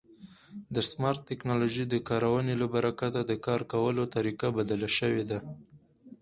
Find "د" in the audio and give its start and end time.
0.75-0.77, 1.89-1.95, 3.23-3.31